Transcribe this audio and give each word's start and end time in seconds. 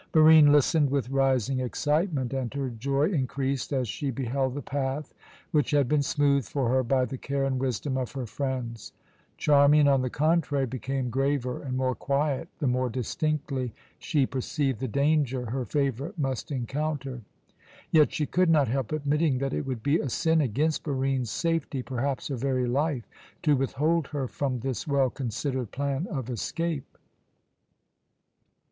Barine 0.13 0.51
listened 0.51 0.89
with 0.89 1.11
rising 1.11 1.59
excitement, 1.59 2.33
and 2.33 2.51
her 2.55 2.71
joy 2.71 3.11
increased 3.11 3.71
as 3.71 3.87
she 3.87 4.09
beheld 4.09 4.55
the 4.55 4.61
path 4.63 5.13
which 5.51 5.69
had 5.69 5.87
been 5.87 6.01
smoothed 6.01 6.47
for 6.47 6.69
her 6.69 6.81
by 6.81 7.05
the 7.05 7.19
care 7.19 7.43
and 7.43 7.59
wisdom 7.59 7.97
of 7.99 8.13
her 8.13 8.25
friends. 8.25 8.93
Charmian, 9.37 9.87
on 9.87 10.01
the 10.01 10.09
contrary, 10.09 10.65
became 10.65 11.11
graver 11.11 11.61
and 11.61 11.77
more 11.77 11.93
quiet 11.93 12.49
the 12.57 12.65
more 12.65 12.89
distinctly 12.89 13.75
she 13.99 14.25
perceived 14.25 14.79
the 14.79 14.87
danger 14.87 15.51
her 15.51 15.65
favourite 15.65 16.17
must 16.17 16.49
encounter. 16.51 17.21
Yet 17.91 18.11
she 18.11 18.25
could 18.25 18.49
not 18.49 18.67
help 18.67 18.91
admitting 18.91 19.37
that 19.37 19.53
it 19.53 19.67
would 19.67 19.83
be 19.83 19.99
a 19.99 20.09
sin 20.09 20.41
against 20.41 20.81
Barine's 20.83 21.29
safety, 21.29 21.83
perhaps 21.83 22.29
her 22.29 22.37
very 22.37 22.65
life, 22.67 23.05
to 23.43 23.55
withhold 23.55 24.07
her 24.07 24.27
from 24.27 24.61
this 24.61 24.87
well 24.87 25.11
considered 25.11 25.69
plan 25.71 26.07
of 26.07 26.27
escape. 26.27 26.97